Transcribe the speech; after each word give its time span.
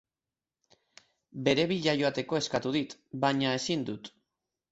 Bere 1.47 1.65
bila 1.73 1.93
joateko 2.01 2.39
eskatu 2.39 2.71
dit, 2.79 2.97
baina 3.27 3.53
ezin 3.61 3.85
dut. 3.91 4.13